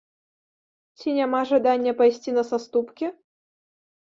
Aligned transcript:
Ці 0.97 1.13
няма 1.17 1.41
жадання 1.51 1.91
пайсці 1.99 2.35
на 2.39 2.43
саступкі? 2.51 3.05